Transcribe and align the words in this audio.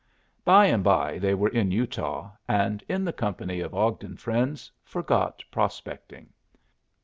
By 0.43 0.65
and 0.65 0.83
by 0.83 1.19
they 1.19 1.35
were 1.35 1.49
in 1.49 1.69
Utah, 1.69 2.31
and, 2.47 2.83
in 2.89 3.05
the 3.05 3.13
company 3.13 3.59
of 3.59 3.75
Ogden 3.75 4.17
friends, 4.17 4.71
forgot 4.83 5.43
prospecting. 5.51 6.33